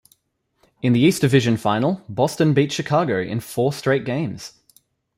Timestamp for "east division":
0.99-1.57